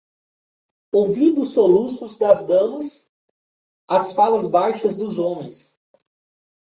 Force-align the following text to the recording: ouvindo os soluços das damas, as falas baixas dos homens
ouvindo 0.91 1.41
os 1.41 1.49
soluços 1.51 2.17
das 2.17 2.43
damas, 2.47 3.11
as 3.87 4.13
falas 4.13 4.47
baixas 4.47 4.97
dos 4.97 5.19
homens 5.19 5.79